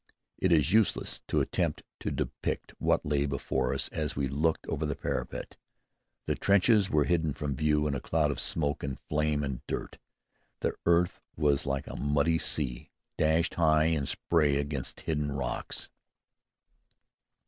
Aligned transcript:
It 0.39 0.51
is 0.51 0.73
useless 0.73 1.21
to 1.27 1.41
attempt 1.41 1.83
to 1.99 2.09
depict 2.09 2.73
what 2.79 3.05
lay 3.05 3.27
before 3.27 3.71
us 3.71 3.87
as 3.89 4.15
we 4.15 4.27
looked 4.27 4.65
over 4.65 4.83
the 4.83 4.95
parapet. 4.95 5.57
The 6.25 6.33
trenches 6.33 6.89
were 6.89 7.03
hidden 7.03 7.33
from 7.33 7.55
view 7.55 7.85
in 7.85 7.93
a 7.93 7.99
cloud 8.01 8.31
of 8.31 8.39
smoke 8.39 8.81
and 8.81 8.99
flame 8.99 9.43
and 9.43 9.61
dirt. 9.67 9.99
The 10.61 10.73
earth 10.87 11.21
was 11.35 11.67
like 11.67 11.85
a 11.85 11.95
muddy 11.95 12.39
sea 12.39 12.89
dashed 13.19 13.53
high 13.53 13.93
in 13.93 14.07
spray 14.07 14.55
against 14.55 15.01
hidden 15.01 15.33
rocks. 15.33 15.87